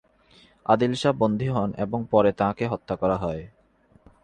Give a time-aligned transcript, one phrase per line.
[0.65, 3.43] আদিল শাহ বন্দি হন এবং পরে তাঁকে হত্যা করা হয়।